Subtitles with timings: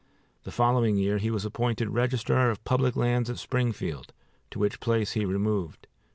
[0.45, 4.13] The following year he was appointed Register of Public Lands at Springfield,
[4.49, 5.85] to which place he removed.